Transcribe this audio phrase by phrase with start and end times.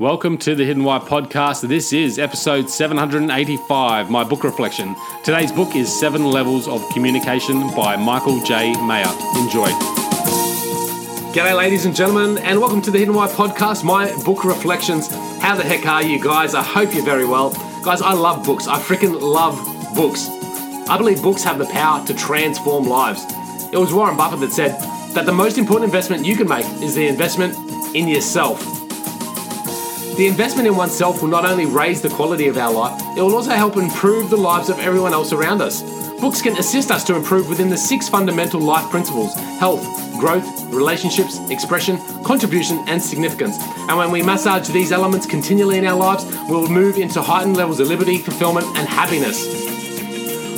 [0.00, 1.68] Welcome to the Hidden Why podcast.
[1.68, 4.96] This is episode 785, my book reflection.
[5.22, 8.72] Today's book is Seven Levels of Communication by Michael J.
[8.82, 9.06] Maher.
[9.38, 9.68] Enjoy.
[11.32, 15.14] G'day, ladies and gentlemen, and welcome to the Hidden Why podcast, my book reflections.
[15.40, 16.56] How the heck are you guys?
[16.56, 17.50] I hope you're very well.
[17.84, 18.66] Guys, I love books.
[18.66, 19.54] I freaking love
[19.94, 20.28] books.
[20.88, 23.24] I believe books have the power to transform lives.
[23.72, 24.72] It was Warren Buffett that said
[25.14, 27.56] that the most important investment you can make is the investment
[27.94, 28.73] in yourself.
[30.16, 33.34] The investment in oneself will not only raise the quality of our life, it will
[33.34, 35.82] also help improve the lives of everyone else around us.
[36.20, 39.82] Books can assist us to improve within the six fundamental life principles health,
[40.20, 43.58] growth, relationships, expression, contribution, and significance.
[43.88, 47.80] And when we massage these elements continually in our lives, we'll move into heightened levels
[47.80, 49.93] of liberty, fulfillment, and happiness.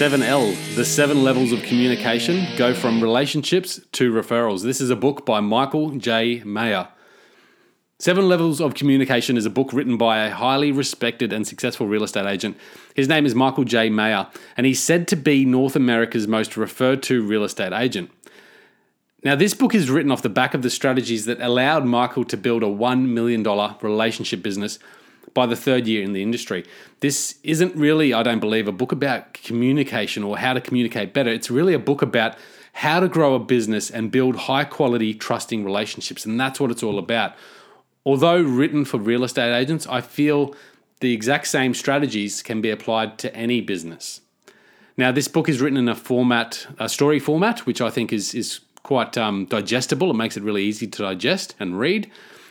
[0.00, 4.62] 7L, The Seven Levels of Communication Go from Relationships to Referrals.
[4.62, 6.40] This is a book by Michael J.
[6.42, 6.88] Maher.
[7.98, 12.02] Seven Levels of Communication is a book written by a highly respected and successful real
[12.02, 12.56] estate agent.
[12.94, 13.90] His name is Michael J.
[13.90, 18.10] Maher, and he's said to be North America's most referred to real estate agent.
[19.22, 22.38] Now, this book is written off the back of the strategies that allowed Michael to
[22.38, 23.42] build a $1 million
[23.82, 24.78] relationship business
[25.34, 26.64] by the third year in the industry.
[27.00, 31.30] This isn't really, I don't believe, a book about communication or how to communicate better.
[31.30, 32.36] It's really a book about
[32.72, 36.24] how to grow a business and build high quality, trusting relationships.
[36.24, 37.34] And that's what it's all about.
[38.04, 40.54] Although written for real estate agents, I feel
[41.00, 44.20] the exact same strategies can be applied to any business.
[44.96, 48.34] Now, this book is written in a format, a story format, which I think is,
[48.34, 50.10] is quite um, digestible.
[50.10, 52.10] It makes it really easy to digest and read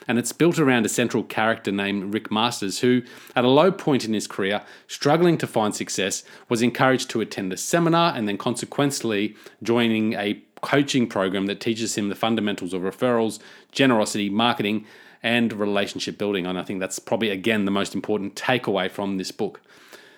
[0.09, 3.03] and it's built around a central character named Rick Masters, who,
[3.36, 7.53] at a low point in his career, struggling to find success, was encouraged to attend
[7.53, 12.81] a seminar and then consequently joining a coaching program that teaches him the fundamentals of
[12.81, 13.38] referrals,
[13.72, 14.84] generosity, marketing,
[15.22, 16.47] and relationship building.
[16.47, 19.62] And I think that's probably, again, the most important takeaway from this book.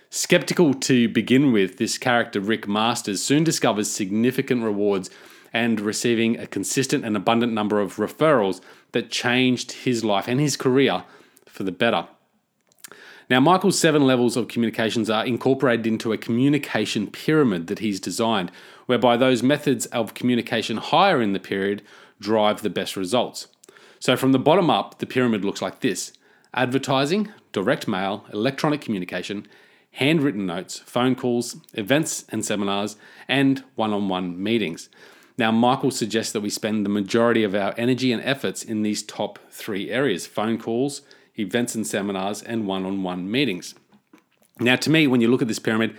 [0.10, 5.10] Skeptical to begin with, this character, Rick Masters, soon discovers significant rewards
[5.54, 10.56] and receiving a consistent and abundant number of referrals that changed his life and his
[10.56, 11.04] career
[11.46, 12.08] for the better.
[13.30, 18.52] Now, Michael's seven levels of communications are incorporated into a communication pyramid that he's designed,
[18.88, 21.82] whereby those methods of communication higher in the period
[22.20, 23.48] drive the best results.
[24.00, 26.12] So, from the bottom up, the pyramid looks like this
[26.54, 29.48] advertising, direct mail, electronic communication,
[29.92, 32.98] handwritten notes, phone calls, events and seminars,
[33.28, 34.90] and one on one meetings.
[35.42, 39.02] Now, Michael suggests that we spend the majority of our energy and efforts in these
[39.02, 41.02] top three areas phone calls,
[41.36, 43.74] events and seminars, and one on one meetings.
[44.60, 45.98] Now, to me, when you look at this pyramid,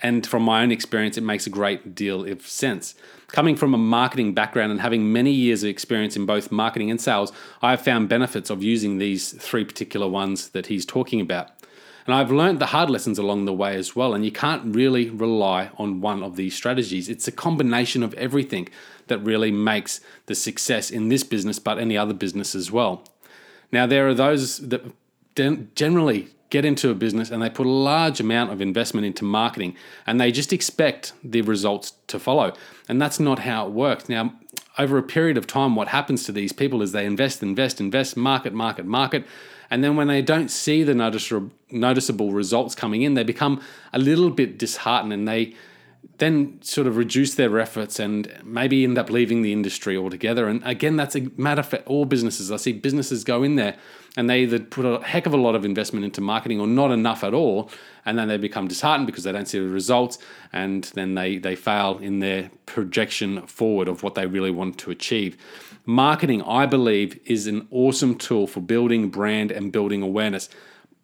[0.00, 2.94] and from my own experience, it makes a great deal of sense.
[3.26, 6.98] Coming from a marketing background and having many years of experience in both marketing and
[6.98, 11.57] sales, I have found benefits of using these three particular ones that he's talking about.
[12.08, 14.14] And I've learned the hard lessons along the way as well.
[14.14, 17.06] And you can't really rely on one of these strategies.
[17.06, 18.70] It's a combination of everything
[19.08, 23.04] that really makes the success in this business, but any other business as well.
[23.70, 24.90] Now, there are those that
[25.74, 29.76] generally get into a business and they put a large amount of investment into marketing
[30.06, 32.54] and they just expect the results to follow.
[32.88, 34.08] And that's not how it works.
[34.08, 34.32] Now,
[34.78, 38.16] over a period of time, what happens to these people is they invest, invest, invest,
[38.16, 39.26] market, market, market.
[39.70, 43.60] And then when they don't see the noticeable results coming in, they become
[43.92, 45.54] a little bit disheartened and they
[46.18, 50.48] then sort of reduce their efforts and maybe end up leaving the industry altogether.
[50.48, 52.50] And again, that's a matter for all businesses.
[52.50, 53.76] I see businesses go in there
[54.16, 56.90] and they either put a heck of a lot of investment into marketing or not
[56.90, 57.70] enough at all,
[58.04, 60.18] and then they become disheartened because they don't see the results,
[60.52, 64.90] and then they, they fail in their projection forward of what they really want to
[64.90, 65.36] achieve.
[65.86, 70.48] Marketing, I believe, is an awesome tool for building brand and building awareness,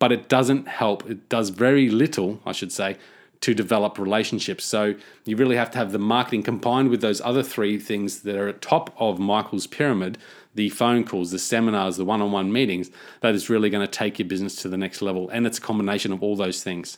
[0.00, 1.08] but it doesn't help.
[1.08, 2.96] It does very little, I should say,
[3.44, 4.64] to develop relationships.
[4.64, 4.94] So
[5.26, 8.49] you really have to have the marketing combined with those other three things that are
[8.49, 10.17] at top of Michael's pyramid
[10.55, 12.88] the phone calls, the seminars, the one on one meetings
[13.20, 15.29] that is really going to take your business to the next level.
[15.29, 16.96] And it's a combination of all those things.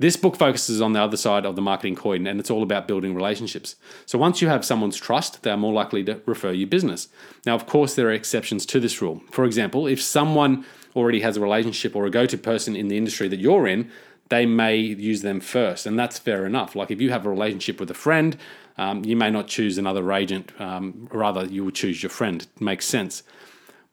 [0.00, 2.88] This book focuses on the other side of the marketing coin and it's all about
[2.88, 3.76] building relationships.
[4.06, 7.08] So once you have someone's trust, they're more likely to refer you business.
[7.44, 9.20] Now, of course, there are exceptions to this rule.
[9.30, 10.64] For example, if someone
[10.96, 13.90] already has a relationship or a go to person in the industry that you're in,
[14.28, 16.74] they may use them first, and that's fair enough.
[16.74, 18.36] Like if you have a relationship with a friend,
[18.76, 22.46] um, you may not choose another agent, um, rather, you will choose your friend.
[22.60, 23.22] Makes sense.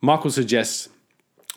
[0.02, 0.90] Michael suggests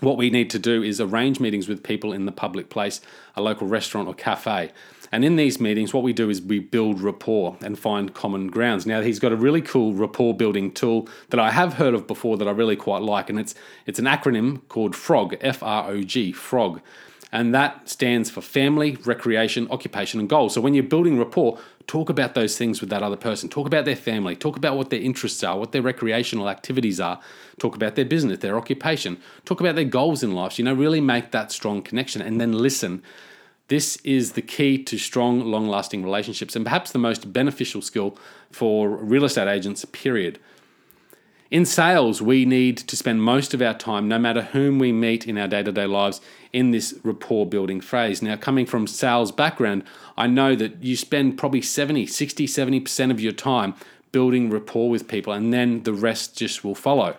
[0.01, 3.01] what we need to do is arrange meetings with people in the public place,
[3.35, 4.71] a local restaurant or cafe.
[5.11, 8.87] And in these meetings, what we do is we build rapport and find common grounds.
[8.87, 12.37] Now, he's got a really cool rapport building tool that I have heard of before
[12.37, 13.55] that I really quite like, and it's
[13.87, 16.81] it's an acronym called FROG, F R O G, FROG.
[17.31, 20.55] And that stands for family, recreation, occupation, and goals.
[20.55, 23.51] So when you're building rapport, talk about those things with that other person.
[23.51, 24.35] Talk about their family.
[24.35, 27.21] Talk about what their interests are, what their recreational activities are.
[27.59, 29.19] Talk about their business, their occupation.
[29.45, 30.59] Talk about their goals in life.
[30.59, 33.03] You know, really make that strong connection and then listen.
[33.69, 38.17] This is the key to strong, long lasting relationships and perhaps the most beneficial skill
[38.51, 40.39] for real estate agents, period.
[41.51, 45.27] In sales, we need to spend most of our time, no matter whom we meet
[45.27, 46.21] in our day to day lives,
[46.53, 48.21] in this rapport building phase.
[48.21, 49.85] Now, coming from sales background,
[50.17, 53.75] I know that you spend probably 70, 60, 70% of your time
[54.13, 57.17] building rapport with people, and then the rest just will follow.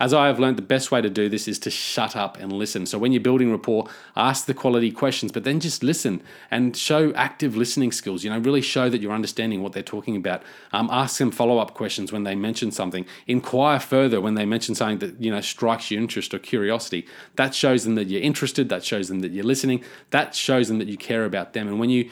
[0.00, 2.52] As I have learned, the best way to do this is to shut up and
[2.52, 2.86] listen.
[2.86, 7.12] So when you're building rapport, ask the quality questions, but then just listen and show
[7.14, 8.24] active listening skills.
[8.24, 10.42] You know, really show that you're understanding what they're talking about.
[10.72, 13.06] Um, ask them follow up questions when they mention something.
[13.26, 17.06] Inquire further when they mention something that you know strikes your interest or curiosity.
[17.36, 18.68] That shows them that you're interested.
[18.68, 19.84] That shows them that you're listening.
[20.10, 21.68] That shows them that you care about them.
[21.68, 22.10] And when you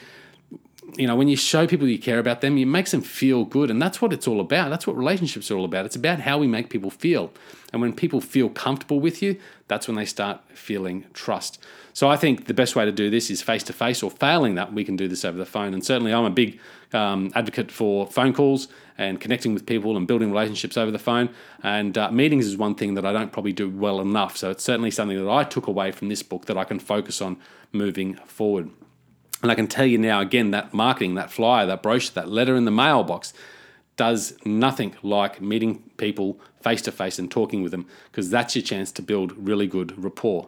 [0.95, 3.71] you know, when you show people you care about them, it makes them feel good.
[3.71, 4.69] And that's what it's all about.
[4.69, 5.85] That's what relationships are all about.
[5.85, 7.31] It's about how we make people feel.
[7.71, 11.63] And when people feel comfortable with you, that's when they start feeling trust.
[11.93, 14.55] So I think the best way to do this is face to face, or failing
[14.55, 15.73] that, we can do this over the phone.
[15.73, 16.59] And certainly, I'm a big
[16.91, 21.29] um, advocate for phone calls and connecting with people and building relationships over the phone.
[21.63, 24.37] And uh, meetings is one thing that I don't probably do well enough.
[24.37, 27.21] So it's certainly something that I took away from this book that I can focus
[27.21, 27.37] on
[27.71, 28.69] moving forward.
[29.43, 32.55] And I can tell you now again that marketing, that flyer, that brochure, that letter
[32.55, 33.33] in the mailbox
[33.97, 38.63] does nothing like meeting people face to face and talking with them because that's your
[38.63, 40.47] chance to build really good rapport.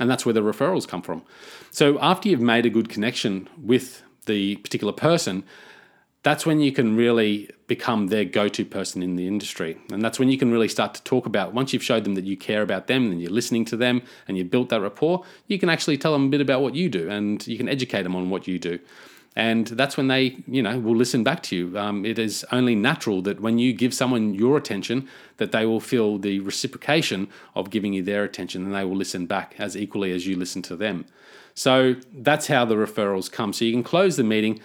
[0.00, 1.22] And that's where the referrals come from.
[1.70, 5.44] So after you've made a good connection with the particular person,
[6.24, 9.76] that's when you can really become their go to person in the industry.
[9.92, 12.24] And that's when you can really start to talk about, once you've showed them that
[12.24, 15.58] you care about them and you're listening to them and you've built that rapport, you
[15.58, 18.16] can actually tell them a bit about what you do and you can educate them
[18.16, 18.78] on what you do.
[19.36, 21.78] And that's when they, you know, will listen back to you.
[21.78, 25.80] Um, it is only natural that when you give someone your attention, that they will
[25.80, 30.12] feel the reciprocation of giving you their attention, and they will listen back as equally
[30.12, 31.04] as you listen to them.
[31.54, 33.52] So that's how the referrals come.
[33.52, 34.60] So you can close the meeting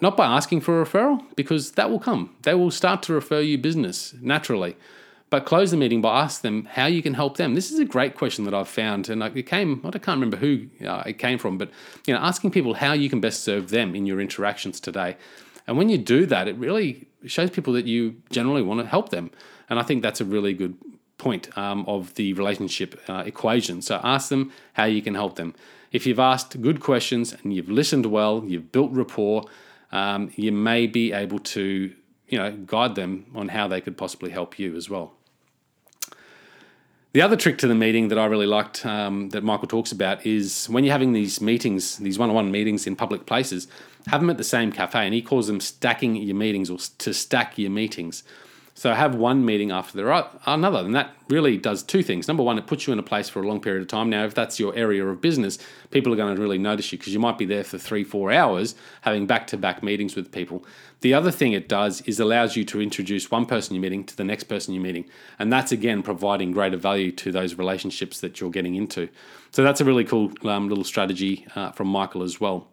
[0.00, 2.34] not by asking for a referral, because that will come.
[2.42, 4.76] They will start to refer you business naturally.
[5.28, 7.54] But close the meeting by asking them how you can help them.
[7.54, 9.80] This is a great question that I've found, and it came.
[9.84, 11.70] I can't remember who uh, it came from, but
[12.06, 15.16] you know, asking people how you can best serve them in your interactions today.
[15.66, 19.08] And when you do that, it really shows people that you generally want to help
[19.08, 19.32] them.
[19.68, 20.76] And I think that's a really good
[21.18, 23.82] point um, of the relationship uh, equation.
[23.82, 25.54] So ask them how you can help them.
[25.90, 29.44] If you've asked good questions and you've listened well, you've built rapport,
[29.92, 31.92] um, you may be able to
[32.28, 35.12] you know guide them on how they could possibly help you as well.
[37.12, 40.26] The other trick to the meeting that I really liked um, that Michael talks about
[40.26, 43.68] is when you're having these meetings, these one-on-one meetings in public places,
[44.08, 47.14] have them at the same cafe, and he calls them stacking your meetings or to
[47.14, 48.22] stack your meetings.
[48.78, 52.28] So have one meeting after the another, and that really does two things.
[52.28, 54.10] Number one, it puts you in a place for a long period of time.
[54.10, 55.58] Now, if that's your area of business,
[55.90, 58.30] people are going to really notice you because you might be there for three, four
[58.30, 60.62] hours having back-to-back meetings with people.
[61.00, 64.16] The other thing it does is allows you to introduce one person you're meeting to
[64.16, 65.06] the next person you're meeting,
[65.38, 69.08] and that's again providing greater value to those relationships that you're getting into.
[69.52, 72.68] So that's a really cool um, little strategy uh, from Michael as well.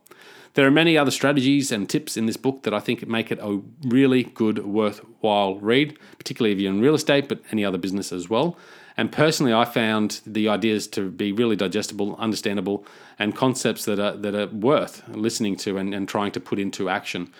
[0.56, 3.40] There are many other strategies and tips in this book that I think make it
[3.42, 8.12] a really good, worthwhile read, particularly if you're in real estate, but any other business
[8.12, 8.56] as well.
[8.96, 12.86] And personally, I found the ideas to be really digestible, understandable,
[13.18, 16.90] and concepts that are that are worth listening to and, and trying to put into
[16.90, 17.32] action.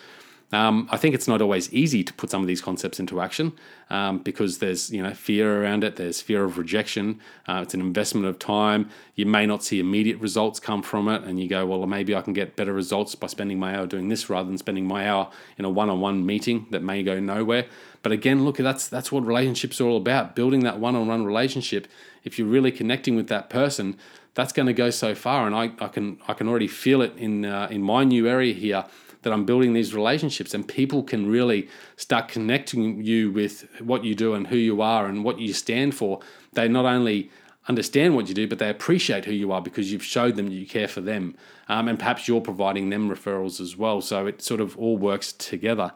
[0.54, 3.54] Um, I think it's not always easy to put some of these concepts into action
[3.90, 5.96] um, because there's you know fear around it.
[5.96, 7.20] There's fear of rejection.
[7.48, 8.88] Uh, it's an investment of time.
[9.16, 12.22] You may not see immediate results come from it, and you go, well, maybe I
[12.22, 15.32] can get better results by spending my hour doing this rather than spending my hour
[15.58, 17.66] in a one-on-one meeting that may go nowhere.
[18.04, 20.36] But again, look, that's that's what relationships are all about.
[20.36, 21.88] Building that one-on-one relationship.
[22.24, 23.98] If you're really connecting with that person,
[24.36, 25.48] that's going to go so far.
[25.48, 28.54] And I, I can I can already feel it in uh, in my new area
[28.54, 28.86] here
[29.24, 34.16] that I'm building these relationships and people can really start connecting you with what you
[34.16, 36.20] do and who you are and what you stand for.
[36.54, 37.32] They not only
[37.68, 40.66] understand what you do, but they appreciate who you are because you've showed them you
[40.66, 41.36] care for them.
[41.70, 44.02] Um, and perhaps you're providing them referrals as well.
[44.02, 45.94] So it sort of all works together.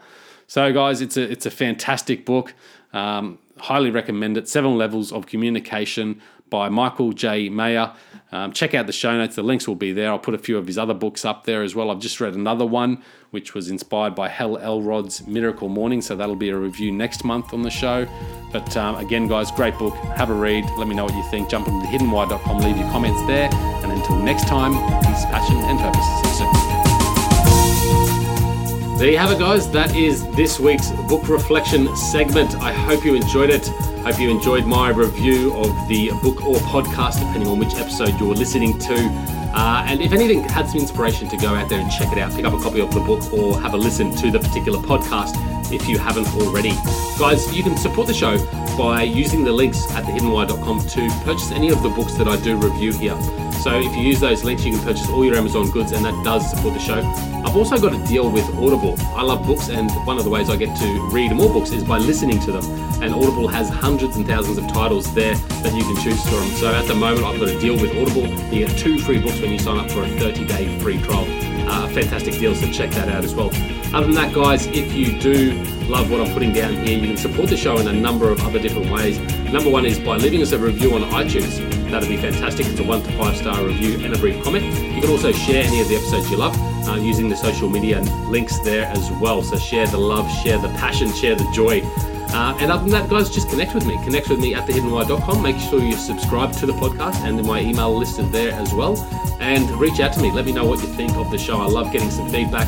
[0.48, 2.54] So, guys, it's a, it's a fantastic book.
[2.94, 4.48] Um, highly recommend it.
[4.48, 7.50] Seven Levels of Communication by Michael J.
[7.50, 7.94] Maher.
[8.32, 10.10] Um, check out the show notes, the links will be there.
[10.10, 11.90] I'll put a few of his other books up there as well.
[11.90, 16.36] I've just read another one, which was inspired by Hal Elrod's Miracle Morning, so that'll
[16.36, 18.06] be a review next month on the show.
[18.52, 19.96] But um, again, guys, great book.
[19.96, 20.66] Have a read.
[20.78, 21.50] Let me know what you think.
[21.50, 23.50] Jump onto thehiddenwhy.com, leave your comments there.
[23.54, 24.74] And until next time,
[25.04, 26.38] peace, passion, and purpose.
[26.38, 26.77] See you soon.
[28.98, 29.70] There you have it, guys.
[29.70, 32.56] That is this week's book reflection segment.
[32.56, 33.68] I hope you enjoyed it.
[33.68, 38.34] Hope you enjoyed my review of the book or podcast, depending on which episode you're
[38.34, 38.96] listening to.
[39.54, 42.34] Uh, and if anything had some inspiration to go out there and check it out,
[42.34, 45.36] pick up a copy of the book or have a listen to the particular podcast
[45.72, 46.72] if you haven't already.
[47.20, 48.40] Guys, you can support the show
[48.80, 52.58] by using the links at thehiddenwhy.com to purchase any of the books that I do
[52.58, 53.47] review here.
[53.64, 56.24] So if you use those links, you can purchase all your Amazon goods, and that
[56.24, 57.02] does support the show.
[57.46, 58.96] I've also got a deal with Audible.
[59.16, 61.84] I love books, and one of the ways I get to read more books is
[61.84, 62.66] by listening to them.
[63.02, 66.48] And Audible has hundreds and thousands of titles there that you can choose from.
[66.58, 68.28] So at the moment, I've got a deal with Audible.
[68.54, 71.26] You get two free books when you sign up for a 30 day free trial.
[71.70, 73.50] Uh, fantastic deal, so check that out as well.
[73.94, 75.54] Other than that, guys, if you do
[75.88, 78.40] love what I'm putting down here, you can support the show in a number of
[78.42, 79.20] other different ways.
[79.52, 81.77] Number one is by leaving us a review on iTunes.
[81.92, 82.66] That'd be fantastic.
[82.66, 84.66] It's a one to five star review and a brief comment.
[84.66, 86.56] You can also share any of the episodes you love
[86.88, 89.42] uh, using the social media links there as well.
[89.42, 91.82] So share the love, share the passion, share the joy.
[92.30, 93.98] Uh, and other than that, guys, just connect with me.
[94.04, 95.42] Connect with me at thehiddenwhy.com.
[95.42, 98.98] Make sure you subscribe to the podcast and my email listed there as well.
[99.40, 100.32] And reach out to me.
[100.32, 101.58] Let me know what you think of the show.
[101.58, 102.68] I love getting some feedback